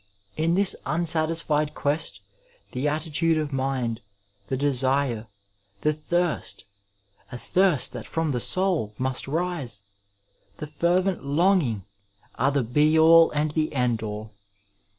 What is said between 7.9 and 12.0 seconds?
that from the soul must rise!— the fervent longing,